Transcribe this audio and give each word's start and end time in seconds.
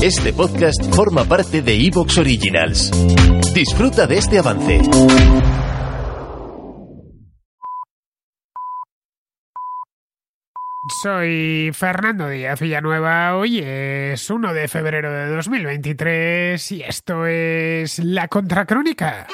Este 0.00 0.32
podcast 0.32 0.94
forma 0.94 1.24
parte 1.24 1.60
de 1.60 1.74
Evox 1.74 2.18
Originals. 2.18 2.92
Disfruta 3.52 4.06
de 4.06 4.18
este 4.18 4.38
avance. 4.38 4.80
Soy 11.02 11.72
Fernando 11.74 12.28
Díaz 12.28 12.60
Villanueva. 12.60 13.36
Hoy 13.36 13.58
es 13.58 14.30
1 14.30 14.54
de 14.54 14.68
febrero 14.68 15.12
de 15.12 15.34
2023 15.34 16.72
y 16.72 16.82
esto 16.82 17.26
es 17.26 17.98
La 17.98 18.28
Contracrónica. 18.28 19.26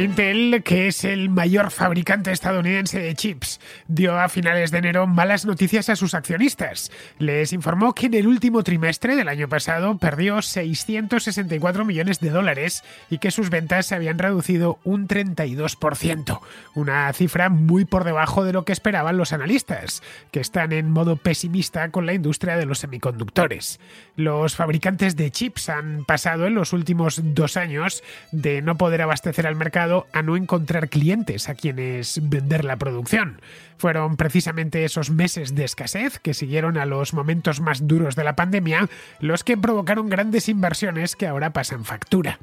Intel, 0.00 0.62
que 0.64 0.88
es 0.88 1.04
el 1.04 1.28
mayor 1.28 1.70
fabricante 1.70 2.32
estadounidense 2.32 2.98
de 3.00 3.14
chips, 3.14 3.60
dio 3.86 4.18
a 4.18 4.30
finales 4.30 4.70
de 4.70 4.78
enero 4.78 5.06
malas 5.06 5.44
noticias 5.44 5.90
a 5.90 5.96
sus 5.96 6.14
accionistas. 6.14 6.90
Les 7.18 7.52
informó 7.52 7.94
que 7.94 8.06
en 8.06 8.14
el 8.14 8.26
último 8.26 8.62
trimestre 8.62 9.14
del 9.14 9.28
año 9.28 9.48
pasado 9.48 9.98
perdió 9.98 10.40
664 10.40 11.84
millones 11.84 12.18
de 12.20 12.30
dólares 12.30 12.82
y 13.10 13.18
que 13.18 13.30
sus 13.30 13.50
ventas 13.50 13.86
se 13.86 13.94
habían 13.94 14.18
reducido 14.18 14.78
un 14.84 15.06
32%, 15.06 16.40
una 16.74 17.12
cifra 17.12 17.50
muy 17.50 17.84
por 17.84 18.04
debajo 18.04 18.44
de 18.44 18.54
lo 18.54 18.64
que 18.64 18.72
esperaban 18.72 19.18
los 19.18 19.34
analistas, 19.34 20.02
que 20.30 20.40
están 20.40 20.72
en 20.72 20.90
modo 20.90 21.16
pesimista 21.16 21.90
con 21.90 22.06
la 22.06 22.14
industria 22.14 22.56
de 22.56 22.64
los 22.64 22.78
semiconductores. 22.78 23.80
Los 24.16 24.56
fabricantes 24.56 25.16
de 25.16 25.30
chips 25.30 25.68
han 25.68 26.06
pasado 26.06 26.46
en 26.46 26.54
los 26.54 26.72
últimos 26.72 27.20
dos 27.22 27.58
años 27.58 28.02
de 28.32 28.62
no 28.62 28.78
poder 28.78 29.02
abastecer 29.02 29.46
al 29.46 29.56
mercado 29.56 29.89
a 30.12 30.22
no 30.22 30.36
encontrar 30.36 30.88
clientes 30.88 31.48
a 31.48 31.54
quienes 31.54 32.20
vender 32.28 32.64
la 32.64 32.76
producción. 32.76 33.40
Fueron 33.80 34.18
precisamente 34.18 34.84
esos 34.84 35.08
meses 35.10 35.54
de 35.54 35.64
escasez 35.64 36.18
que 36.18 36.34
siguieron 36.34 36.76
a 36.76 36.84
los 36.84 37.14
momentos 37.14 37.62
más 37.62 37.86
duros 37.86 38.14
de 38.14 38.24
la 38.24 38.36
pandemia 38.36 38.90
los 39.20 39.42
que 39.42 39.56
provocaron 39.56 40.10
grandes 40.10 40.50
inversiones 40.50 41.16
que 41.16 41.26
ahora 41.26 41.54
pasan 41.54 41.86
factura. 41.86 42.38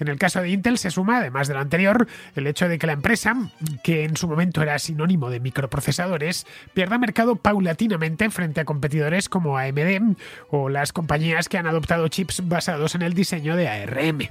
En 0.00 0.08
el 0.08 0.18
caso 0.18 0.40
de 0.40 0.50
Intel 0.50 0.78
se 0.78 0.90
suma, 0.90 1.18
además 1.18 1.46
de 1.46 1.54
lo 1.54 1.60
anterior, 1.60 2.08
el 2.34 2.48
hecho 2.48 2.68
de 2.68 2.78
que 2.78 2.88
la 2.88 2.94
empresa, 2.94 3.36
que 3.84 4.02
en 4.02 4.16
su 4.16 4.26
momento 4.26 4.62
era 4.62 4.80
sinónimo 4.80 5.30
de 5.30 5.38
microprocesadores, 5.38 6.44
pierda 6.74 6.98
mercado 6.98 7.36
paulatinamente 7.36 8.28
frente 8.30 8.60
a 8.60 8.64
competidores 8.64 9.28
como 9.28 9.58
AMD 9.58 10.16
o 10.50 10.68
las 10.68 10.92
compañías 10.92 11.48
que 11.48 11.58
han 11.58 11.68
adoptado 11.68 12.08
chips 12.08 12.48
basados 12.48 12.96
en 12.96 13.02
el 13.02 13.14
diseño 13.14 13.54
de 13.54 13.68
ARM. 13.68 14.28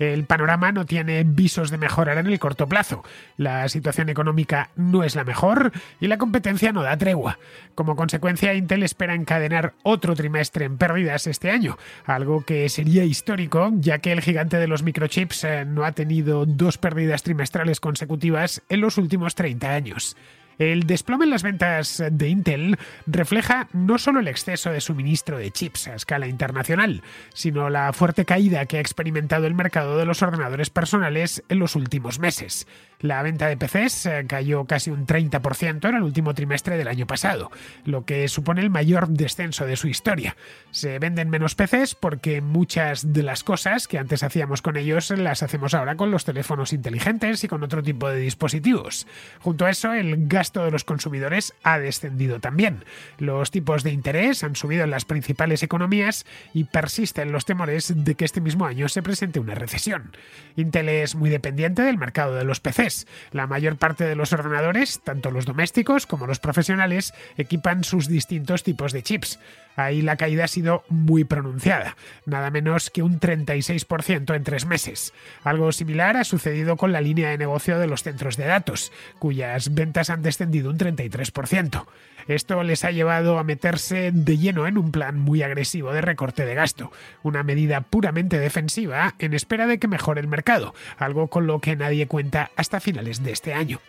El 0.00 0.24
panorama 0.24 0.72
no 0.72 0.86
tiene 0.86 1.24
visos 1.24 1.70
de 1.70 1.76
mejorar 1.76 2.16
en 2.16 2.26
el 2.26 2.38
corto 2.38 2.66
plazo. 2.66 3.04
La 3.36 3.68
situación 3.68 4.08
económica 4.08 4.70
no 4.74 5.04
es 5.04 5.14
la 5.14 5.24
mejor 5.24 5.72
y 6.00 6.06
la 6.06 6.16
competencia 6.16 6.72
no 6.72 6.82
da 6.82 6.96
tregua. 6.96 7.38
Como 7.74 7.96
consecuencia, 7.96 8.54
Intel 8.54 8.82
espera 8.82 9.14
encadenar 9.14 9.74
otro 9.82 10.16
trimestre 10.16 10.64
en 10.64 10.78
pérdidas 10.78 11.26
este 11.26 11.50
año, 11.50 11.76
algo 12.06 12.46
que 12.46 12.70
sería 12.70 13.04
histórico, 13.04 13.70
ya 13.74 13.98
que 13.98 14.12
el 14.12 14.22
gigante 14.22 14.56
de 14.56 14.68
los 14.68 14.82
microchips 14.82 15.44
eh, 15.44 15.64
no 15.66 15.84
ha 15.84 15.92
tenido 15.92 16.46
dos 16.46 16.78
pérdidas 16.78 17.22
trimestrales 17.22 17.78
consecutivas 17.78 18.62
en 18.70 18.80
los 18.80 18.96
últimos 18.96 19.34
30 19.34 19.68
años. 19.68 20.16
El 20.60 20.82
desplome 20.82 21.24
en 21.24 21.30
las 21.30 21.42
ventas 21.42 22.02
de 22.12 22.28
Intel 22.28 22.76
refleja 23.06 23.68
no 23.72 23.96
solo 23.96 24.20
el 24.20 24.28
exceso 24.28 24.70
de 24.70 24.82
suministro 24.82 25.38
de 25.38 25.50
chips 25.50 25.88
a 25.88 25.94
escala 25.94 26.26
internacional, 26.26 27.02
sino 27.32 27.70
la 27.70 27.94
fuerte 27.94 28.26
caída 28.26 28.66
que 28.66 28.76
ha 28.76 28.80
experimentado 28.80 29.46
el 29.46 29.54
mercado 29.54 29.96
de 29.96 30.04
los 30.04 30.20
ordenadores 30.20 30.68
personales 30.68 31.42
en 31.48 31.60
los 31.60 31.76
últimos 31.76 32.18
meses. 32.18 32.66
La 33.00 33.22
venta 33.22 33.46
de 33.46 33.56
PCs 33.56 34.04
eh, 34.04 34.24
cayó 34.28 34.66
casi 34.66 34.90
un 34.90 35.06
30% 35.06 35.88
en 35.88 35.94
el 35.94 36.02
último 36.02 36.34
trimestre 36.34 36.76
del 36.76 36.88
año 36.88 37.06
pasado, 37.06 37.50
lo 37.86 38.04
que 38.04 38.28
supone 38.28 38.60
el 38.60 38.68
mayor 38.68 39.08
descenso 39.08 39.64
de 39.64 39.76
su 39.76 39.88
historia. 39.88 40.36
Se 40.70 40.98
venden 40.98 41.30
menos 41.30 41.54
PCs 41.54 41.94
porque 41.94 42.42
muchas 42.42 43.14
de 43.14 43.22
las 43.22 43.42
cosas 43.44 43.88
que 43.88 43.98
antes 43.98 44.22
hacíamos 44.22 44.60
con 44.60 44.76
ellos 44.76 45.08
las 45.12 45.42
hacemos 45.42 45.72
ahora 45.72 45.96
con 45.96 46.10
los 46.10 46.26
teléfonos 46.26 46.74
inteligentes 46.74 47.42
y 47.42 47.48
con 47.48 47.62
otro 47.62 47.82
tipo 47.82 48.10
de 48.10 48.20
dispositivos. 48.20 49.06
Junto 49.40 49.64
a 49.64 49.70
eso, 49.70 49.94
el 49.94 50.28
gasto 50.28 50.49
de 50.52 50.72
los 50.72 50.84
consumidores 50.84 51.54
ha 51.62 51.78
descendido 51.78 52.40
también. 52.40 52.84
Los 53.18 53.52
tipos 53.52 53.84
de 53.84 53.92
interés 53.92 54.42
han 54.42 54.56
subido 54.56 54.82
en 54.82 54.90
las 54.90 55.04
principales 55.04 55.62
economías 55.62 56.26
y 56.52 56.64
persisten 56.64 57.30
los 57.30 57.44
temores 57.44 57.92
de 58.04 58.16
que 58.16 58.24
este 58.24 58.40
mismo 58.40 58.66
año 58.66 58.88
se 58.88 59.02
presente 59.02 59.38
una 59.38 59.54
recesión. 59.54 60.10
Intel 60.56 60.88
es 60.88 61.14
muy 61.14 61.30
dependiente 61.30 61.82
del 61.82 61.96
mercado 61.96 62.34
de 62.34 62.44
los 62.44 62.58
PCs 62.58 63.06
la 63.32 63.46
mayor 63.46 63.76
parte 63.76 64.04
de 64.04 64.16
los 64.16 64.32
ordenadores, 64.32 65.00
tanto 65.02 65.30
los 65.30 65.46
domésticos 65.46 66.06
como 66.06 66.26
los 66.26 66.40
profesionales, 66.40 67.14
equipan 67.36 67.84
sus 67.84 68.08
distintos 68.08 68.62
tipos 68.62 68.92
de 68.92 69.02
chips. 69.02 69.38
Ahí 69.76 70.02
la 70.02 70.16
caída 70.16 70.44
ha 70.44 70.48
sido 70.48 70.84
muy 70.88 71.24
pronunciada, 71.24 71.96
nada 72.26 72.50
menos 72.50 72.90
que 72.90 73.02
un 73.02 73.20
36% 73.20 74.34
en 74.34 74.44
tres 74.44 74.66
meses. 74.66 75.12
Algo 75.44 75.72
similar 75.72 76.16
ha 76.16 76.24
sucedido 76.24 76.76
con 76.76 76.92
la 76.92 77.00
línea 77.00 77.30
de 77.30 77.38
negocio 77.38 77.78
de 77.78 77.86
los 77.86 78.02
centros 78.02 78.36
de 78.36 78.46
datos, 78.46 78.92
cuyas 79.18 79.72
ventas 79.72 80.10
han 80.10 80.22
descendido 80.22 80.39
un 80.44 80.78
33%. 80.78 81.84
Esto 82.28 82.62
les 82.62 82.84
ha 82.84 82.90
llevado 82.90 83.38
a 83.38 83.44
meterse 83.44 84.12
de 84.12 84.38
lleno 84.38 84.66
en 84.66 84.78
un 84.78 84.92
plan 84.92 85.18
muy 85.18 85.42
agresivo 85.42 85.92
de 85.92 86.00
recorte 86.00 86.44
de 86.44 86.54
gasto, 86.54 86.92
una 87.22 87.42
medida 87.42 87.80
puramente 87.80 88.38
defensiva 88.38 89.14
en 89.18 89.34
espera 89.34 89.66
de 89.66 89.78
que 89.78 89.88
mejore 89.88 90.20
el 90.20 90.28
mercado, 90.28 90.74
algo 90.98 91.28
con 91.28 91.46
lo 91.46 91.60
que 91.60 91.76
nadie 91.76 92.06
cuenta 92.06 92.50
hasta 92.56 92.80
finales 92.80 93.22
de 93.22 93.32
este 93.32 93.54
año. 93.54 93.80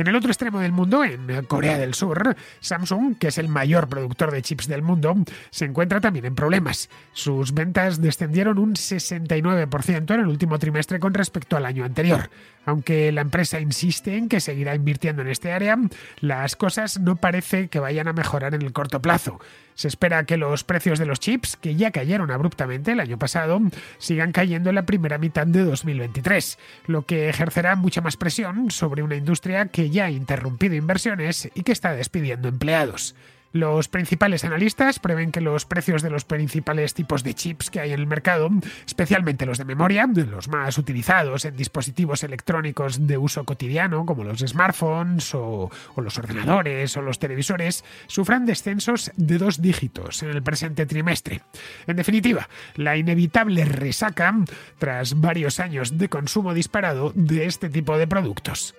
En 0.00 0.06
el 0.06 0.16
otro 0.16 0.30
extremo 0.30 0.60
del 0.60 0.72
mundo, 0.72 1.04
en 1.04 1.44
Corea 1.44 1.76
del 1.76 1.92
Sur, 1.92 2.34
Samsung, 2.60 3.18
que 3.18 3.28
es 3.28 3.36
el 3.36 3.48
mayor 3.48 3.86
productor 3.86 4.30
de 4.30 4.40
chips 4.40 4.66
del 4.66 4.80
mundo, 4.80 5.14
se 5.50 5.66
encuentra 5.66 6.00
también 6.00 6.24
en 6.24 6.34
problemas. 6.34 6.88
Sus 7.12 7.52
ventas 7.52 8.00
descendieron 8.00 8.58
un 8.58 8.76
69% 8.76 10.14
en 10.14 10.20
el 10.20 10.26
último 10.26 10.58
trimestre 10.58 11.00
con 11.00 11.12
respecto 11.12 11.54
al 11.54 11.66
año 11.66 11.84
anterior. 11.84 12.30
Aunque 12.64 13.12
la 13.12 13.20
empresa 13.20 13.60
insiste 13.60 14.16
en 14.16 14.30
que 14.30 14.40
seguirá 14.40 14.74
invirtiendo 14.74 15.20
en 15.20 15.28
este 15.28 15.52
área, 15.52 15.76
las 16.20 16.56
cosas 16.56 16.98
no 16.98 17.16
parece 17.16 17.68
que 17.68 17.78
vayan 17.78 18.08
a 18.08 18.14
mejorar 18.14 18.54
en 18.54 18.62
el 18.62 18.72
corto 18.72 19.02
plazo. 19.02 19.38
Se 19.80 19.88
espera 19.88 20.24
que 20.24 20.36
los 20.36 20.62
precios 20.62 20.98
de 20.98 21.06
los 21.06 21.20
chips, 21.20 21.56
que 21.56 21.74
ya 21.74 21.90
cayeron 21.90 22.30
abruptamente 22.30 22.92
el 22.92 23.00
año 23.00 23.18
pasado, 23.18 23.58
sigan 23.96 24.30
cayendo 24.30 24.68
en 24.68 24.74
la 24.74 24.84
primera 24.84 25.16
mitad 25.16 25.46
de 25.46 25.64
2023, 25.64 26.58
lo 26.84 27.06
que 27.06 27.30
ejercerá 27.30 27.76
mucha 27.76 28.02
más 28.02 28.18
presión 28.18 28.70
sobre 28.70 29.02
una 29.02 29.16
industria 29.16 29.68
que 29.68 29.88
ya 29.88 30.04
ha 30.04 30.10
interrumpido 30.10 30.74
inversiones 30.74 31.48
y 31.54 31.62
que 31.62 31.72
está 31.72 31.94
despidiendo 31.94 32.46
empleados. 32.48 33.14
Los 33.52 33.88
principales 33.88 34.44
analistas 34.44 35.00
prevén 35.00 35.32
que 35.32 35.40
los 35.40 35.66
precios 35.66 36.02
de 36.02 36.10
los 36.10 36.24
principales 36.24 36.94
tipos 36.94 37.24
de 37.24 37.34
chips 37.34 37.68
que 37.68 37.80
hay 37.80 37.92
en 37.92 37.98
el 37.98 38.06
mercado, 38.06 38.48
especialmente 38.86 39.44
los 39.44 39.58
de 39.58 39.64
memoria, 39.64 40.06
los 40.06 40.48
más 40.48 40.78
utilizados 40.78 41.44
en 41.44 41.56
dispositivos 41.56 42.22
electrónicos 42.22 43.08
de 43.08 43.18
uso 43.18 43.44
cotidiano 43.44 44.06
como 44.06 44.22
los 44.22 44.38
smartphones 44.40 45.34
o, 45.34 45.68
los 45.96 46.18
ordenadores 46.18 46.96
o 46.96 47.02
los 47.02 47.18
televisores, 47.18 47.84
sufran 48.06 48.46
descensos 48.46 49.10
de 49.16 49.38
dos 49.38 49.60
dígitos 49.60 50.22
en 50.22 50.30
el 50.30 50.42
presente 50.42 50.86
trimestre. 50.86 51.42
En 51.88 51.96
definitiva, 51.96 52.48
la 52.76 52.96
inevitable 52.96 53.64
resaca 53.64 54.32
tras 54.78 55.20
varios 55.20 55.58
años 55.58 55.98
de 55.98 56.08
consumo 56.08 56.54
disparado 56.54 57.12
de 57.16 57.46
este 57.46 57.68
tipo 57.68 57.98
de 57.98 58.06
productos. 58.06 58.74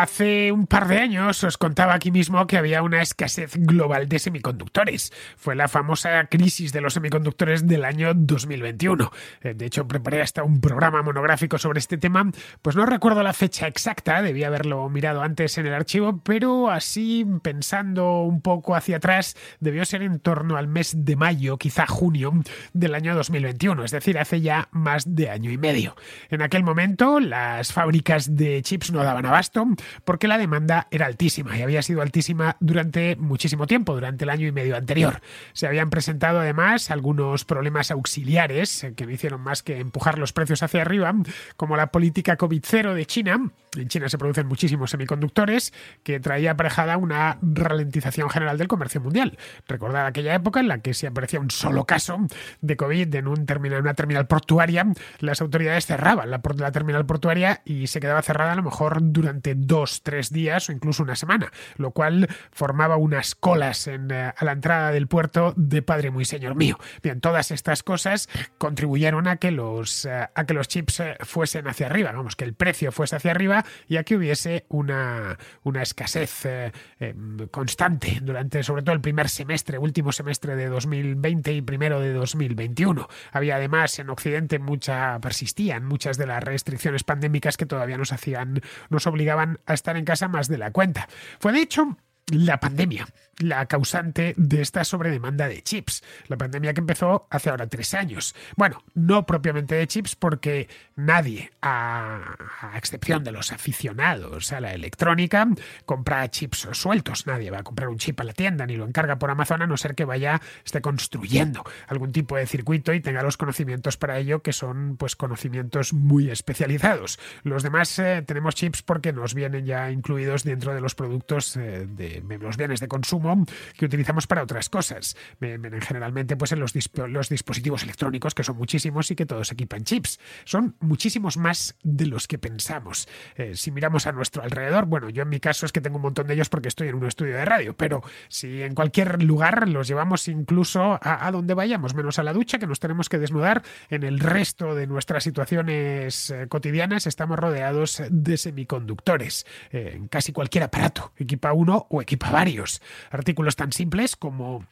Hace 0.00 0.50
un 0.50 0.66
par 0.66 0.88
de 0.88 0.96
años 0.96 1.44
os 1.44 1.58
contaba 1.58 1.92
aquí 1.92 2.10
mismo 2.10 2.46
que 2.46 2.56
había 2.56 2.82
una 2.82 3.02
escasez 3.02 3.52
global 3.54 4.08
de 4.08 4.18
semiconductores. 4.18 5.12
Fue 5.36 5.54
la 5.54 5.68
famosa 5.68 6.24
crisis 6.24 6.72
de 6.72 6.80
los 6.80 6.94
semiconductores 6.94 7.66
del 7.66 7.84
año 7.84 8.14
2021. 8.14 9.12
Eh, 9.42 9.52
de 9.52 9.66
hecho, 9.66 9.86
preparé 9.86 10.22
hasta 10.22 10.42
un 10.42 10.62
programa 10.62 11.02
monográfico 11.02 11.58
sobre 11.58 11.80
este 11.80 11.98
tema. 11.98 12.30
Pues 12.62 12.76
no 12.76 12.86
recuerdo 12.86 13.22
la 13.22 13.34
fecha 13.34 13.66
exacta, 13.66 14.22
debía 14.22 14.46
haberlo 14.46 14.88
mirado 14.88 15.20
antes 15.20 15.58
en 15.58 15.66
el 15.66 15.74
archivo, 15.74 16.22
pero 16.24 16.70
así 16.70 17.26
pensando 17.42 18.22
un 18.22 18.40
poco 18.40 18.74
hacia 18.74 18.96
atrás, 18.96 19.36
debió 19.60 19.84
ser 19.84 20.00
en 20.00 20.18
torno 20.18 20.56
al 20.56 20.66
mes 20.66 20.94
de 21.04 21.16
mayo, 21.16 21.58
quizá 21.58 21.86
junio 21.86 22.32
del 22.72 22.94
año 22.94 23.14
2021, 23.14 23.84
es 23.84 23.90
decir, 23.90 24.18
hace 24.18 24.40
ya 24.40 24.70
más 24.70 25.14
de 25.14 25.28
año 25.28 25.50
y 25.50 25.58
medio. 25.58 25.94
En 26.30 26.40
aquel 26.40 26.62
momento, 26.62 27.20
las 27.20 27.74
fábricas 27.74 28.34
de 28.34 28.62
chips 28.62 28.92
no 28.92 29.04
daban 29.04 29.26
abasto 29.26 29.66
porque 30.04 30.28
la 30.28 30.38
demanda 30.38 30.88
era 30.90 31.06
altísima 31.06 31.56
y 31.56 31.62
había 31.62 31.82
sido 31.82 32.02
altísima 32.02 32.56
durante 32.60 33.16
muchísimo 33.16 33.66
tiempo, 33.66 33.94
durante 33.94 34.24
el 34.24 34.30
año 34.30 34.46
y 34.46 34.52
medio 34.52 34.76
anterior. 34.76 35.20
Se 35.52 35.66
habían 35.66 35.90
presentado 35.90 36.40
además 36.40 36.90
algunos 36.90 37.44
problemas 37.44 37.90
auxiliares 37.90 38.86
que 38.96 39.06
no 39.06 39.12
hicieron 39.12 39.40
más 39.40 39.62
que 39.62 39.78
empujar 39.78 40.18
los 40.18 40.32
precios 40.32 40.62
hacia 40.62 40.82
arriba, 40.82 41.14
como 41.56 41.76
la 41.76 41.90
política 41.90 42.36
COVID-0 42.36 42.94
de 42.94 43.06
China 43.06 43.50
En 43.76 43.88
China 43.88 44.08
se 44.08 44.18
producen 44.18 44.48
muchísimos 44.48 44.90
semiconductores 44.90 45.72
que 46.02 46.18
traía 46.18 46.52
aparejada 46.52 46.96
una 46.96 47.38
ralentización 47.40 48.28
general 48.28 48.58
del 48.58 48.66
comercio 48.66 49.00
mundial. 49.00 49.38
Recordad 49.68 50.06
aquella 50.06 50.34
época 50.34 50.58
en 50.58 50.66
la 50.66 50.78
que 50.78 50.92
si 50.92 51.06
aparecía 51.06 51.38
un 51.38 51.52
solo 51.52 51.84
caso 51.84 52.18
de 52.60 52.76
COVID 52.76 53.14
en 53.14 53.28
un 53.28 53.46
terminal, 53.46 53.80
una 53.80 53.94
terminal 53.94 54.26
portuaria, 54.26 54.86
las 55.20 55.40
autoridades 55.40 55.86
cerraban 55.86 56.30
la, 56.30 56.40
la 56.56 56.72
terminal 56.72 57.06
portuaria 57.06 57.62
y 57.64 57.86
se 57.86 58.00
quedaba 58.00 58.22
cerrada 58.22 58.52
a 58.52 58.56
lo 58.56 58.64
mejor 58.64 58.98
durante 59.00 59.54
dos, 59.54 60.02
tres 60.02 60.32
días 60.32 60.68
o 60.68 60.72
incluso 60.72 61.04
una 61.04 61.14
semana, 61.14 61.52
lo 61.76 61.92
cual 61.92 62.28
formaba 62.50 62.96
unas 62.96 63.36
colas 63.36 63.86
en, 63.86 64.10
eh, 64.10 64.32
a 64.36 64.44
la 64.44 64.52
entrada 64.52 64.90
del 64.90 65.06
puerto 65.06 65.54
de 65.56 65.82
padre 65.82 66.10
muy 66.10 66.24
señor 66.24 66.56
mío. 66.56 66.76
Bien, 67.04 67.20
todas 67.20 67.52
estas 67.52 67.84
cosas 67.84 68.28
contribuyeron 68.58 69.28
a 69.28 69.36
que 69.36 69.52
los, 69.52 70.06
eh, 70.06 70.28
a 70.34 70.44
que 70.44 70.54
los 70.54 70.66
chips 70.66 71.00
eh, 71.00 71.16
fuesen 71.20 71.68
hacia 71.68 71.86
arriba, 71.86 72.10
vamos, 72.10 72.34
que 72.34 72.44
el 72.44 72.54
precio 72.54 72.90
fuese 72.90 73.14
hacia 73.14 73.30
arriba 73.30 73.59
ya 73.88 74.04
que 74.04 74.16
hubiese 74.16 74.64
una, 74.68 75.38
una 75.62 75.82
escasez 75.82 76.44
eh, 76.46 76.72
em, 76.98 77.48
constante 77.48 78.20
durante 78.22 78.62
sobre 78.62 78.82
todo 78.82 78.94
el 78.94 79.00
primer 79.00 79.28
semestre, 79.28 79.78
último 79.78 80.12
semestre 80.12 80.56
de 80.56 80.66
2020 80.68 81.52
y 81.52 81.62
primero 81.62 82.00
de 82.00 82.12
2021. 82.12 83.08
Había 83.32 83.56
además 83.56 83.98
en 83.98 84.10
Occidente 84.10 84.58
mucha, 84.58 85.18
persistían 85.20 85.84
muchas 85.84 86.16
de 86.16 86.26
las 86.26 86.42
restricciones 86.42 87.04
pandémicas 87.04 87.56
que 87.56 87.66
todavía 87.66 87.96
nos 87.96 88.12
hacían, 88.12 88.60
nos 88.88 89.06
obligaban 89.06 89.60
a 89.66 89.74
estar 89.74 89.96
en 89.96 90.04
casa 90.04 90.28
más 90.28 90.48
de 90.48 90.58
la 90.58 90.70
cuenta. 90.70 91.08
Fue 91.38 91.52
de 91.52 91.60
hecho 91.60 91.96
la 92.30 92.60
pandemia, 92.60 93.06
la 93.38 93.66
causante 93.66 94.34
de 94.36 94.62
esta 94.62 94.84
sobredemanda 94.84 95.48
de 95.48 95.62
chips. 95.62 96.02
La 96.28 96.36
pandemia 96.36 96.74
que 96.74 96.80
empezó 96.80 97.26
hace 97.30 97.50
ahora 97.50 97.66
tres 97.66 97.94
años. 97.94 98.34
Bueno, 98.56 98.82
no 98.94 99.26
propiamente 99.26 99.74
de 99.74 99.86
chips 99.86 100.16
porque 100.16 100.68
nadie, 100.96 101.50
a, 101.62 102.36
excepción 102.76 103.24
de 103.24 103.32
los 103.32 103.52
aficionados 103.52 104.52
a 104.52 104.60
la 104.60 104.72
electrónica, 104.72 105.48
compra 105.84 106.28
chips 106.30 106.68
sueltos. 106.72 107.26
Nadie 107.26 107.50
va 107.50 107.58
a 107.58 107.62
comprar 107.62 107.88
un 107.88 107.98
chip 107.98 108.20
a 108.20 108.24
la 108.24 108.32
tienda 108.32 108.66
ni 108.66 108.76
lo 108.76 108.86
encarga 108.86 109.18
por 109.18 109.30
Amazon 109.30 109.62
a 109.62 109.66
no 109.66 109.76
ser 109.76 109.94
que 109.94 110.04
vaya, 110.04 110.40
esté 110.64 110.80
construyendo 110.80 111.64
algún 111.88 112.12
tipo 112.12 112.36
de 112.36 112.46
circuito 112.46 112.92
y 112.92 113.00
tenga 113.00 113.22
los 113.22 113.36
conocimientos 113.36 113.96
para 113.96 114.18
ello 114.18 114.42
que 114.42 114.52
son 114.52 114.96
pues 114.96 115.16
conocimientos 115.16 115.92
muy 115.92 116.30
especializados. 116.30 117.18
Los 117.42 117.62
demás 117.62 117.98
eh, 117.98 118.22
tenemos 118.26 118.54
chips 118.54 118.82
porque 118.82 119.12
nos 119.12 119.34
vienen 119.34 119.66
ya 119.66 119.90
incluidos 119.90 120.44
dentro 120.44 120.74
de 120.74 120.80
los 120.80 120.94
productos 120.94 121.56
eh, 121.56 121.86
de 121.88 122.19
los 122.40 122.56
bienes 122.56 122.80
de 122.80 122.88
consumo 122.88 123.44
que 123.76 123.84
utilizamos 123.84 124.26
para 124.26 124.42
otras 124.42 124.68
cosas. 124.68 125.16
Generalmente 125.40 126.36
pues 126.36 126.52
en 126.52 126.60
los, 126.60 126.74
los 127.08 127.28
dispositivos 127.28 127.82
electrónicos, 127.82 128.34
que 128.34 128.44
son 128.44 128.56
muchísimos 128.56 129.10
y 129.10 129.16
que 129.16 129.26
todos 129.26 129.52
equipan 129.52 129.84
chips. 129.84 130.20
Son 130.44 130.76
muchísimos 130.80 131.36
más 131.36 131.76
de 131.82 132.06
los 132.06 132.26
que 132.26 132.38
pensamos. 132.38 133.08
Eh, 133.36 133.52
si 133.54 133.70
miramos 133.70 134.06
a 134.06 134.12
nuestro 134.12 134.42
alrededor, 134.42 134.86
bueno, 134.86 135.10
yo 135.10 135.22
en 135.22 135.28
mi 135.28 135.40
caso 135.40 135.66
es 135.66 135.72
que 135.72 135.80
tengo 135.80 135.96
un 135.96 136.02
montón 136.02 136.26
de 136.26 136.34
ellos 136.34 136.48
porque 136.48 136.68
estoy 136.68 136.88
en 136.88 136.96
un 136.96 137.06
estudio 137.06 137.36
de 137.36 137.44
radio, 137.44 137.76
pero 137.76 138.02
si 138.28 138.62
en 138.62 138.74
cualquier 138.74 139.22
lugar 139.22 139.68
los 139.68 139.88
llevamos 139.88 140.28
incluso 140.28 140.98
a, 141.02 141.30
donde 141.30 141.54
vayamos, 141.54 141.94
menos 141.94 142.18
a 142.18 142.22
la 142.22 142.32
ducha, 142.32 142.58
que 142.58 142.66
nos 142.66 142.80
tenemos 142.80 143.08
que 143.08 143.18
desnudar, 143.18 143.62
en 143.88 144.02
el 144.02 144.20
resto 144.20 144.74
de 144.74 144.86
nuestras 144.86 145.24
situaciones 145.24 146.30
eh, 146.30 146.46
cotidianas 146.48 147.06
estamos 147.06 147.38
rodeados 147.38 148.02
de 148.10 148.36
semiconductores. 148.36 149.46
Eh, 149.70 149.92
en 149.94 150.08
casi 150.08 150.32
cualquier 150.32 150.64
aparato 150.64 151.12
equipa 151.16 151.52
uno 151.52 151.86
o 151.90 152.02
equipa 152.02 152.09
varios. 152.16 152.80
Artículos 153.10 153.56
tan 153.56 153.72
simples 153.72 154.16
como 154.16 154.64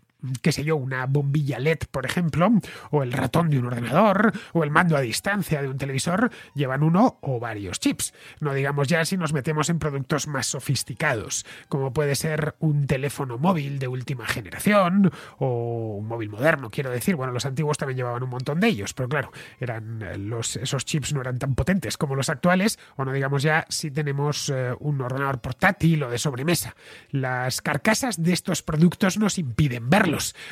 qué 0.42 0.52
sé 0.52 0.64
yo, 0.64 0.76
una 0.76 1.06
bombilla 1.06 1.58
LED, 1.58 1.78
por 1.90 2.04
ejemplo, 2.04 2.50
o 2.90 3.02
el 3.02 3.12
ratón 3.12 3.50
de 3.50 3.58
un 3.58 3.66
ordenador, 3.66 4.32
o 4.52 4.64
el 4.64 4.70
mando 4.70 4.96
a 4.96 5.00
distancia 5.00 5.62
de 5.62 5.68
un 5.68 5.78
televisor, 5.78 6.30
llevan 6.54 6.82
uno 6.82 7.18
o 7.20 7.38
varios 7.38 7.78
chips. 7.78 8.12
No 8.40 8.52
digamos 8.52 8.88
ya 8.88 9.04
si 9.04 9.16
nos 9.16 9.32
metemos 9.32 9.70
en 9.70 9.78
productos 9.78 10.26
más 10.26 10.46
sofisticados, 10.46 11.46
como 11.68 11.92
puede 11.92 12.16
ser 12.16 12.56
un 12.58 12.86
teléfono 12.86 13.38
móvil 13.38 13.78
de 13.78 13.88
última 13.88 14.26
generación, 14.26 15.10
o 15.38 15.96
un 15.98 16.06
móvil 16.06 16.30
moderno, 16.30 16.70
quiero 16.70 16.90
decir. 16.90 17.16
Bueno, 17.16 17.32
los 17.32 17.46
antiguos 17.46 17.78
también 17.78 17.98
llevaban 17.98 18.22
un 18.22 18.30
montón 18.30 18.60
de 18.60 18.68
ellos, 18.68 18.94
pero 18.94 19.08
claro, 19.08 19.32
eran 19.60 20.02
eh, 20.02 20.18
los, 20.18 20.56
esos 20.56 20.84
chips 20.84 21.12
no 21.12 21.20
eran 21.20 21.38
tan 21.38 21.54
potentes 21.54 21.96
como 21.96 22.16
los 22.16 22.28
actuales, 22.28 22.78
o 22.96 23.04
no 23.04 23.12
digamos 23.12 23.42
ya 23.42 23.66
si 23.68 23.90
tenemos 23.90 24.48
eh, 24.48 24.72
un 24.80 25.00
ordenador 25.00 25.40
portátil 25.40 26.02
o 26.02 26.10
de 26.10 26.18
sobremesa. 26.18 26.74
Las 27.10 27.62
carcasas 27.62 28.22
de 28.22 28.32
estos 28.32 28.62
productos 28.62 29.18
nos 29.18 29.38
impiden 29.38 29.88
verlos 29.88 30.07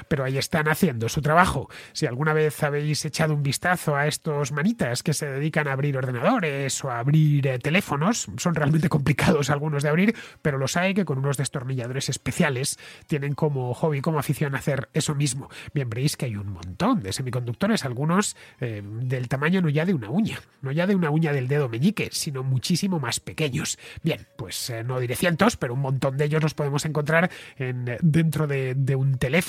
pero 0.08 0.24
ahí 0.24 0.38
están 0.38 0.68
haciendo 0.68 1.08
su 1.08 1.22
trabajo. 1.22 1.68
Si 1.92 2.06
alguna 2.06 2.32
vez 2.32 2.62
habéis 2.62 3.04
echado 3.04 3.34
un 3.34 3.42
vistazo 3.42 3.96
a 3.96 4.06
estos 4.06 4.52
manitas 4.52 5.02
que 5.02 5.14
se 5.14 5.26
dedican 5.26 5.68
a 5.68 5.72
abrir 5.72 5.96
ordenadores 5.96 6.84
o 6.84 6.90
a 6.90 6.98
abrir 6.98 7.46
eh, 7.46 7.58
teléfonos, 7.58 8.26
son 8.36 8.54
realmente 8.54 8.88
complicados 8.88 9.50
algunos 9.50 9.82
de 9.82 9.88
abrir, 9.88 10.14
pero 10.42 10.58
los 10.58 10.76
hay 10.76 10.94
que 10.94 11.04
con 11.04 11.18
unos 11.18 11.36
destornilladores 11.36 12.08
especiales 12.08 12.78
tienen 13.06 13.34
como 13.34 13.74
hobby, 13.74 14.00
como 14.00 14.18
afición 14.18 14.54
hacer 14.54 14.88
eso 14.92 15.14
mismo. 15.14 15.48
Bien, 15.72 15.88
veréis 15.88 16.16
que 16.16 16.26
hay 16.26 16.36
un 16.36 16.48
montón 16.48 17.02
de 17.02 17.12
semiconductores, 17.12 17.84
algunos 17.84 18.36
eh, 18.60 18.82
del 18.84 19.28
tamaño 19.28 19.62
no 19.62 19.68
ya 19.68 19.84
de 19.84 19.94
una 19.94 20.10
uña, 20.10 20.40
no 20.62 20.72
ya 20.72 20.86
de 20.86 20.94
una 20.94 21.10
uña 21.10 21.32
del 21.32 21.48
dedo 21.48 21.68
meñique, 21.68 22.10
sino 22.12 22.42
muchísimo 22.42 23.00
más 23.00 23.20
pequeños. 23.20 23.78
Bien, 24.02 24.26
pues 24.36 24.70
eh, 24.70 24.84
no 24.84 25.00
diré 25.00 25.16
cientos, 25.16 25.56
pero 25.56 25.74
un 25.74 25.80
montón 25.80 26.16
de 26.16 26.24
ellos 26.24 26.42
los 26.42 26.54
podemos 26.54 26.84
encontrar 26.84 27.30
en, 27.56 27.96
dentro 28.02 28.46
de 28.46 28.96
un 28.96 29.18
teléfono 29.18 29.45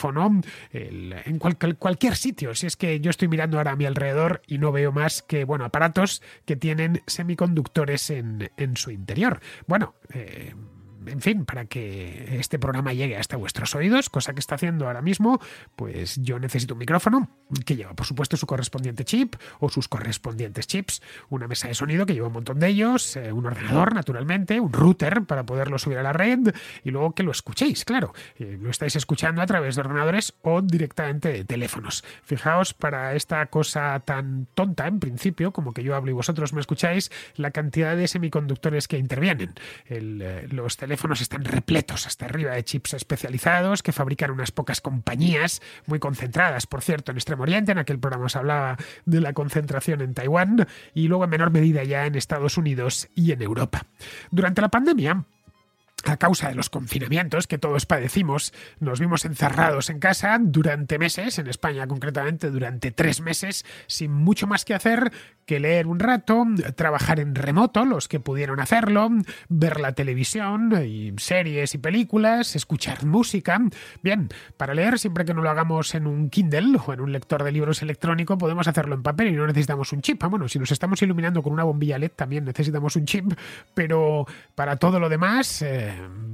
en 0.72 1.40
cualquier 1.40 2.16
sitio. 2.16 2.54
Si 2.56 2.68
es 2.68 2.78
que 2.78 3.00
yo 3.00 3.10
estoy 3.10 3.28
mirando 3.28 3.58
ahora 3.58 3.72
a 3.72 3.76
mi 3.76 3.86
alrededor 3.86 4.42
y 4.48 4.58
no 4.58 4.72
veo 4.72 4.92
más 4.92 5.22
que, 5.22 5.44
bueno, 5.44 5.66
aparatos 5.66 6.22
que 6.46 6.56
tienen 6.56 7.02
semiconductores 7.08 8.10
en, 8.10 8.50
su 8.76 8.92
interior. 8.92 9.40
Bueno, 9.66 9.96
eh, 10.14 10.54
en 11.08 11.22
fin, 11.22 11.46
para 11.46 11.66
que 11.66 12.38
este 12.40 12.60
programa 12.60 12.94
llegue 12.94 13.18
hasta 13.18 13.38
vuestros 13.38 13.76
oídos, 13.76 14.10
cosa 14.10 14.34
que 14.34 14.40
está 14.40 14.56
haciendo 14.56 14.88
ahora 14.88 15.02
mismo, 15.02 15.40
pues 15.76 16.18
yo 16.22 16.40
necesito 16.40 16.74
un 16.74 16.80
micrófono 16.80 17.30
que 17.66 17.76
lleva, 17.76 17.94
por 17.94 18.06
supuesto, 18.06 18.38
su 18.38 18.46
correspondiente 18.46 19.06
chip 19.06 19.36
o 19.60 19.70
sus 19.70 19.88
correspondientes 19.88 20.68
chips, 20.68 21.02
una 21.30 21.48
mesa 21.48 21.68
de 21.68 21.74
sonido 21.74 22.06
que 22.06 22.14
lleva 22.14 22.28
un 22.28 22.34
montón 22.34 22.60
de 22.60 22.68
ellos, 22.68 23.16
eh, 23.16 23.32
un 23.32 23.46
ordenador, 23.46 23.94
naturalmente, 23.94 24.60
un 24.60 24.74
router 24.74 25.24
para 25.24 25.46
poderlo 25.46 25.80
subir 25.80 25.98
a 25.98 26.04
la 26.04 26.14
red 26.14 26.54
y 26.84 26.92
luego 26.92 27.14
que 27.14 27.24
lo 27.24 27.32
escuchéis, 27.32 27.86
claro. 27.86 28.14
Eh, 28.38 28.58
lo 28.62 28.70
estáis 28.70 28.96
escuchando 28.96 29.42
a 29.42 29.46
través 29.46 29.76
de 29.76 29.82
ordenadores 29.82 30.34
o 30.42 30.62
directamente 30.62 31.32
de 31.32 31.46
teléfonos. 31.46 32.04
Fijaos, 32.24 32.74
para 32.74 33.16
esta 33.16 33.46
cosa 33.48 34.00
tan 34.02 34.48
tonta 34.54 34.88
en 34.88 35.00
principio, 35.00 35.52
como 35.52 35.74
que 35.74 35.84
yo 35.84 35.96
hablo 35.96 36.12
y 36.12 36.14
vosotros 36.14 36.54
me 36.54 36.62
escucháis, 36.62 37.12
la 37.36 37.52
cantidad 37.52 37.96
de 37.96 38.08
semiconductores 38.08 38.88
que 38.88 38.98
intervienen. 38.98 39.54
Eh, 39.86 40.48
los 40.52 40.78
teléfonos 40.78 40.97
teléfonos 40.98 41.22
están 41.22 41.46
repletos 41.46 42.08
hasta 42.08 42.26
arriba 42.26 42.54
de 42.54 42.64
chips 42.64 42.96
especializados 42.96 43.84
que 43.84 43.92
fabrican 43.92 44.32
unas 44.32 44.50
pocas 44.50 44.82
compañías 44.82 45.62
muy 45.86 46.00
concentradas, 46.00 46.66
por 46.66 46.82
cierto, 46.82 47.12
en 47.12 47.18
Extremo 47.18 47.44
Oriente. 47.44 47.72
En 47.72 47.78
aquel 47.78 48.00
programa 48.00 48.30
se 48.30 48.40
hablaba 48.40 48.78
de 49.06 49.22
la 49.22 49.34
concentración 49.34 50.02
en 50.02 50.16
Taiwán 50.16 50.68
y 50.96 51.08
luego 51.08 51.26
en 51.26 51.30
menor 51.30 51.52
medida 51.52 51.84
ya 51.84 52.08
en 52.08 52.16
Estados 52.16 52.58
Unidos 52.58 53.10
y 53.14 53.32
en 53.32 53.44
Europa. 53.44 53.86
Durante 54.32 54.60
la 54.60 54.70
pandemia, 54.70 55.24
a 56.06 56.18
causa 56.18 56.50
de 56.50 56.56
los 56.56 56.70
confinamientos 56.70 57.48
que 57.48 57.58
todos 57.58 57.86
padecimos, 57.86 58.54
nos 58.80 59.00
vimos 59.00 59.26
encerrados 59.26 59.90
en 59.90 60.00
casa 60.00 60.38
durante 60.40 61.00
meses, 61.00 61.40
en 61.40 61.48
España 61.48 61.88
concretamente 61.88 62.50
durante 62.52 62.92
tres 62.92 63.22
meses, 63.22 63.66
sin 63.88 64.12
mucho 64.12 64.48
más 64.48 64.64
que 64.64 64.74
hacer 64.74 65.12
que 65.46 65.60
leer 65.62 65.88
un 65.88 66.00
rato, 66.00 66.46
trabajar 66.76 67.22
en 67.22 67.34
remoto, 67.34 67.86
los 67.86 68.10
que 68.10 68.20
pudieron 68.20 68.60
hacerlo, 68.60 69.10
ver 69.48 69.80
la 69.80 69.94
televisión 69.94 70.74
y 70.86 71.14
series 71.18 71.74
y 71.74 71.78
películas, 71.78 72.58
escuchar 72.58 73.06
música. 73.06 73.58
Bien, 74.04 74.28
para 74.58 74.74
leer, 74.74 75.00
siempre 75.00 75.24
que 75.24 75.34
no 75.34 75.42
lo 75.42 75.50
hagamos 75.50 75.96
en 75.96 76.06
un 76.06 76.30
Kindle 76.30 76.78
o 76.86 76.92
en 76.92 77.00
un 77.00 77.14
lector 77.14 77.46
de 77.46 77.54
libros 77.54 77.82
electrónico, 77.82 78.38
podemos 78.38 78.68
hacerlo 78.68 78.94
en 78.94 79.04
papel 79.04 79.30
y 79.30 79.32
no 79.32 79.48
necesitamos 79.48 79.94
un 79.94 80.02
chip. 80.02 80.22
Bueno, 80.26 80.50
si 80.50 80.60
nos 80.60 80.72
estamos 80.72 81.02
iluminando 81.02 81.42
con 81.42 81.54
una 81.54 81.64
bombilla 81.64 81.98
LED 81.98 82.12
también 82.12 82.44
necesitamos 82.44 82.98
un 82.98 83.06
chip, 83.06 83.32
pero 83.74 84.26
para 84.54 84.76
todo 84.76 85.00
lo 85.00 85.08
demás... 85.08 85.62
Eh, 85.62 85.87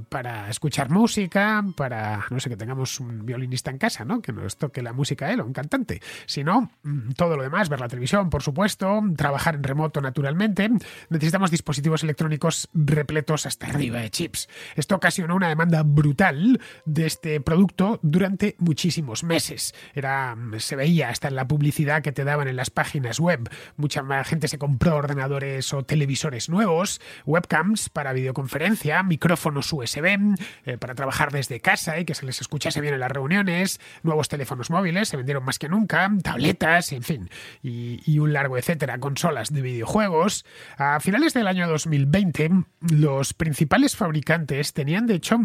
para 0.08 0.48
escuchar 0.48 0.90
música, 0.90 1.64
para, 1.76 2.26
no 2.30 2.40
sé, 2.40 2.48
que 2.48 2.56
tengamos 2.56 3.00
un 3.00 3.24
violinista 3.24 3.70
en 3.70 3.78
casa, 3.78 4.04
¿no? 4.04 4.20
Que 4.20 4.32
nos 4.32 4.56
toque 4.56 4.82
la 4.82 4.92
música 4.92 5.32
él 5.32 5.40
o 5.40 5.46
un 5.46 5.52
cantante. 5.52 6.00
Si 6.26 6.44
no, 6.44 6.70
mm, 6.82 7.12
todo 7.12 7.36
lo 7.36 7.42
demás, 7.42 7.68
ver 7.68 7.80
la 7.80 7.88
televisión, 7.88 8.30
por 8.30 8.42
supuesto, 8.42 9.02
trabajar 9.16 9.54
en 9.56 9.62
remoto, 9.62 10.00
naturalmente, 10.00 10.70
necesitamos 11.08 11.50
dispositivos 11.50 12.02
electrónicos 12.02 12.68
repletos 12.72 13.46
hasta 13.46 13.66
arriba 13.66 14.00
de 14.00 14.10
chips. 14.10 14.48
Esto 14.76 14.96
ocasionó 14.96 15.36
una 15.36 15.48
demanda 15.48 15.82
brutal 15.82 16.60
de 16.84 17.06
este 17.06 17.40
producto 17.40 18.00
durante 18.02 18.56
muchísimos 18.58 19.24
meses. 19.24 19.74
Era, 19.94 20.36
se 20.58 20.76
veía 20.76 21.10
hasta 21.10 21.28
en 21.28 21.36
la 21.36 21.48
publicidad 21.48 22.02
que 22.02 22.12
te 22.12 22.24
daban 22.24 22.48
en 22.48 22.56
las 22.56 22.70
páginas 22.70 23.20
web. 23.20 23.48
Mucha 23.76 24.02
gente 24.24 24.48
se 24.48 24.58
compró 24.58 24.96
ordenadores 24.96 25.72
o 25.72 25.84
televisores 25.84 26.48
nuevos, 26.48 27.00
webcams 27.26 27.88
para 27.88 28.12
videoconferencia, 28.12 29.02
micrófonos 29.02 29.43
micrófonos 29.44 29.72
USB 29.72 30.36
eh, 30.64 30.78
para 30.78 30.94
trabajar 30.94 31.30
desde 31.30 31.60
casa 31.60 31.98
y 31.98 32.04
que 32.04 32.14
se 32.14 32.24
les 32.24 32.40
escuchase 32.40 32.80
bien 32.80 32.94
en 32.94 33.00
las 33.00 33.10
reuniones, 33.10 33.80
nuevos 34.02 34.28
teléfonos 34.28 34.70
móviles, 34.70 35.08
se 35.08 35.16
vendieron 35.16 35.44
más 35.44 35.58
que 35.58 35.68
nunca, 35.68 36.10
tabletas, 36.22 36.92
en 36.92 37.02
fin, 37.02 37.30
y, 37.62 38.00
y 38.10 38.18
un 38.18 38.32
largo 38.32 38.56
etcétera, 38.56 38.98
consolas 38.98 39.52
de 39.52 39.60
videojuegos. 39.60 40.46
A 40.78 40.98
finales 41.00 41.34
del 41.34 41.46
año 41.46 41.68
2020, 41.68 42.50
los 42.90 43.34
principales 43.34 43.96
fabricantes 43.96 44.72
tenían 44.72 45.06
de 45.06 45.14
hecho 45.14 45.38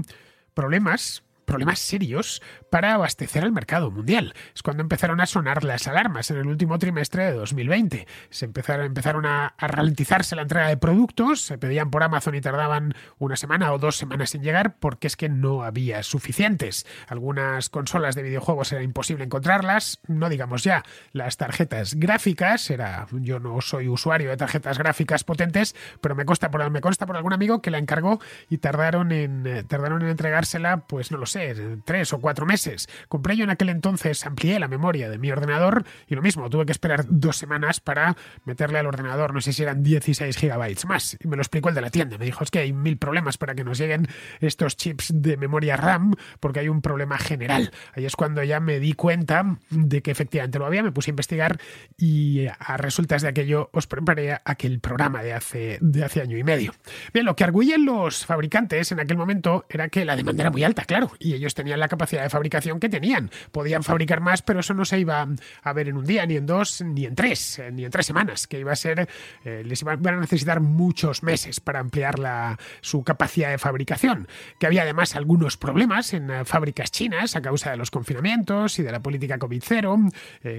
problemas 0.54 1.24
problemas 1.50 1.80
serios 1.80 2.44
para 2.70 2.94
abastecer 2.94 3.44
al 3.44 3.52
mercado 3.52 3.90
mundial. 3.90 4.36
Es 4.54 4.62
cuando 4.62 4.84
empezaron 4.84 5.20
a 5.20 5.26
sonar 5.26 5.64
las 5.64 5.88
alarmas 5.88 6.30
en 6.30 6.38
el 6.38 6.48
último 6.48 6.78
trimestre 6.78 7.26
de 7.26 7.32
2020. 7.34 8.08
Se 8.30 8.46
empezaron, 8.46 8.86
empezaron 8.86 9.26
a, 9.26 9.56
ralentizarse 9.58 10.36
la 10.36 10.44
entrega 10.44 10.68
de 10.68 10.78
productos, 10.78 11.42
se 11.42 11.58
pedían 11.58 11.90
por 11.90 12.04
Amazon 12.04 12.36
y 12.36 12.42
tardaban 12.42 12.94
una 13.18 13.36
semana 13.36 13.74
o 13.74 13.80
dos 13.80 13.96
semanas 13.96 14.36
en 14.36 14.44
llegar 14.44 14.76
porque 14.80 15.08
es 15.08 15.16
que 15.16 15.28
no 15.28 15.64
había 15.64 16.04
suficientes. 16.04 16.86
Algunas 17.08 17.70
consolas 17.70 18.14
de 18.14 18.22
videojuegos 18.22 18.72
era 18.72 18.84
imposible 18.84 19.24
encontrarlas, 19.24 20.00
no 20.08 20.30
digamos 20.30 20.64
ya 20.64 20.84
las 21.14 21.38
tarjetas 21.38 21.96
gráficas, 21.96 22.70
era 22.70 23.08
yo 23.12 23.40
no 23.40 23.60
soy 23.62 23.88
usuario 23.88 24.30
de 24.30 24.38
tarjetas 24.38 24.78
gráficas 24.78 25.24
potentes, 25.24 25.76
pero 26.00 26.14
me 26.14 26.26
consta 26.26 26.52
por 26.52 26.70
me 26.70 26.82
consta 26.82 27.08
por 27.08 27.18
algún 27.18 27.34
amigo 27.34 27.62
que 27.64 27.72
la 27.72 27.80
encargó 27.80 28.20
y 28.50 28.60
tardaron 28.60 29.12
en 29.12 29.48
eh, 29.48 29.64
tardaron 29.64 30.04
en 30.04 30.10
entregársela, 30.10 30.86
pues 30.86 31.12
no 31.12 31.18
lo 31.18 31.26
sé, 31.26 31.39
tres 31.86 32.14
o 32.14 32.20
cuatro 32.20 32.46
meses. 32.46 32.88
Compré 33.08 33.36
yo 33.36 33.44
en 33.44 33.50
aquel 33.50 33.70
entonces, 33.70 34.26
amplié 34.26 34.60
la 34.60 34.68
memoria 34.68 35.10
de 35.10 35.18
mi 35.18 35.32
ordenador 35.32 35.86
y 36.08 36.16
lo 36.16 36.22
mismo, 36.22 36.50
tuve 36.50 36.66
que 36.66 36.72
esperar 36.72 37.06
dos 37.08 37.38
semanas 37.38 37.80
para 37.80 38.16
meterle 38.46 38.80
al 38.80 38.88
ordenador, 38.88 39.34
no 39.34 39.42
sé 39.42 39.54
si 39.54 39.64
eran 39.64 39.84
16 39.84 40.38
gigabytes 40.38 40.86
más. 40.86 41.18
Y 41.20 41.28
me 41.28 41.36
lo 41.36 41.42
explicó 41.42 41.70
el 41.70 41.76
de 41.76 41.82
la 41.82 41.90
tienda. 41.90 42.18
Me 42.18 42.26
dijo, 42.26 42.44
es 42.44 42.52
que 42.52 42.60
hay 42.60 42.74
mil 42.74 42.98
problemas 42.98 43.38
para 43.38 43.56
que 43.56 43.64
nos 43.64 43.78
lleguen 43.78 44.08
estos 44.40 44.76
chips 44.78 45.12
de 45.14 45.38
memoria 45.38 45.78
RAM 45.78 46.14
porque 46.40 46.60
hay 46.60 46.70
un 46.70 46.82
problema 46.82 47.18
general. 47.18 47.72
Ahí 47.94 48.06
es 48.06 48.16
cuando 48.16 48.44
ya 48.44 48.60
me 48.60 48.80
di 48.80 48.94
cuenta 48.94 49.58
de 49.70 50.02
que 50.02 50.12
efectivamente 50.12 50.60
lo 50.60 50.66
había, 50.66 50.84
me 50.84 50.92
puse 50.92 51.10
a 51.10 51.14
investigar 51.14 51.60
y 51.98 52.48
a 52.48 52.78
resultas 52.78 53.22
de 53.22 53.30
aquello 53.30 53.70
os 53.74 53.88
preparé 53.88 54.40
aquel 54.44 54.80
programa 54.80 55.24
de 55.24 55.34
hace, 55.34 55.78
de 55.82 56.04
hace 56.04 56.22
año 56.22 56.38
y 56.38 56.44
medio. 56.44 56.74
Bien, 57.14 57.26
lo 57.26 57.36
que 57.36 57.44
arguyen 57.44 57.86
los 57.86 58.26
fabricantes 58.26 58.92
en 58.92 59.00
aquel 59.00 59.18
momento 59.18 59.66
era 59.70 59.90
que 59.90 60.06
la 60.06 60.16
demanda 60.16 60.44
era 60.44 60.52
muy 60.52 60.64
alta, 60.64 60.86
claro, 60.86 61.12
ellos 61.34 61.54
tenían 61.54 61.80
la 61.80 61.88
capacidad 61.88 62.24
de 62.24 62.30
fabricación 62.30 62.80
que 62.80 62.90
tenían. 62.90 63.30
Podían 63.52 63.84
fabricar 63.84 64.22
más, 64.22 64.42
pero 64.42 64.60
eso 64.60 64.74
no 64.74 64.86
se 64.86 65.00
iba 65.00 65.28
a 65.64 65.74
ver 65.74 65.90
en 65.90 65.98
un 65.98 66.06
día, 66.06 66.26
ni 66.26 66.36
en 66.36 66.46
dos, 66.46 66.82
ni 66.82 67.06
en 67.06 67.16
tres, 67.16 67.60
eh, 67.60 67.72
ni 67.72 67.86
en 67.86 67.92
tres 67.92 68.06
semanas, 68.06 68.48
que 68.48 68.60
iba 68.60 68.72
a 68.72 68.76
ser, 68.76 69.08
eh, 69.44 69.64
les 69.66 69.82
iban 69.82 70.06
a 70.08 70.20
necesitar 70.20 70.60
muchos 70.60 71.24
meses 71.24 71.60
para 71.60 71.80
ampliar 71.80 72.20
la, 72.20 72.58
su 72.82 73.04
capacidad 73.04 73.50
de 73.50 73.58
fabricación, 73.58 74.28
que 74.60 74.68
había 74.68 74.84
además 74.84 75.16
algunos 75.16 75.58
problemas 75.58 76.14
en 76.14 76.30
eh, 76.30 76.46
fábricas 76.46 76.92
chinas 76.92 77.36
a 77.36 77.42
causa 77.42 77.72
de 77.72 77.78
los 77.78 77.92
confinamientos 77.92 78.80
y 78.80 78.84
de 78.84 78.92
la 78.92 79.02
política 79.02 79.38
COVID-0, 79.38 80.12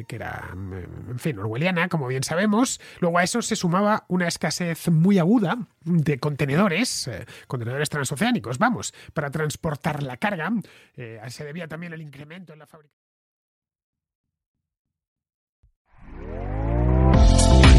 que 0.06 0.16
era, 0.16 0.50
en 0.52 1.18
fin, 1.18 1.38
orwelliana, 1.38 1.88
como 1.88 2.06
bien 2.06 2.22
sabemos. 2.22 2.80
Luego 3.00 3.18
a 3.18 3.24
eso 3.24 3.42
se 3.42 3.56
sumaba 3.56 4.04
una 4.08 4.28
escasez 4.28 4.88
muy 4.88 5.18
aguda 5.18 5.58
de 5.84 6.18
contenedores, 6.18 7.10
contenedores 7.46 7.88
transoceánicos, 7.88 8.58
vamos, 8.58 8.94
para 9.14 9.30
transportar 9.30 10.02
la 10.02 10.16
carga 10.16 10.52
eh, 10.96 11.20
se 11.28 11.44
debía 11.44 11.66
también 11.66 11.92
el 11.92 12.02
incremento 12.02 12.52
en 12.52 12.58
la 12.58 12.66
fábrica. 12.66 12.94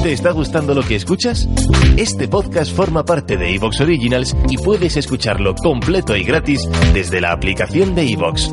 ¿Te 0.03 0.13
está 0.13 0.31
gustando 0.31 0.73
lo 0.73 0.81
que 0.81 0.95
escuchas? 0.95 1.47
Este 1.95 2.27
podcast 2.27 2.75
forma 2.75 3.05
parte 3.05 3.38
de 3.38 3.53
Evox 3.53 3.81
Originals 3.81 4.35
y 4.50 4.57
puedes 4.57 4.97
escucharlo 4.97 5.53
completo 5.53 6.15
y 6.15 6.23
gratis 6.23 6.67
desde 6.91 7.21
la 7.21 7.31
aplicación 7.31 7.93
de 7.93 8.11
Evox. 8.11 8.51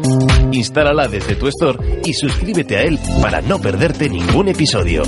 Instálala 0.52 1.08
desde 1.08 1.36
tu 1.36 1.48
store 1.48 2.02
y 2.04 2.12
suscríbete 2.12 2.76
a 2.76 2.82
él 2.82 2.98
para 3.22 3.40
no 3.40 3.58
perderte 3.60 4.10
ningún 4.10 4.48
episodio. 4.48 5.04